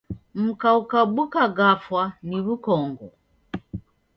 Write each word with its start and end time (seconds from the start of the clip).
Mka 0.43 0.69
ukabuka 0.81 1.41
gafwa 1.57 2.03
ni 2.27 2.39
w'ukongo? 2.45 3.05